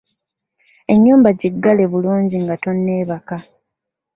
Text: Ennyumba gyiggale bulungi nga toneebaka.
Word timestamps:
Ennyumba 0.93 1.29
gyiggale 1.39 1.83
bulungi 1.91 2.35
nga 2.43 2.55
toneebaka. 2.63 3.37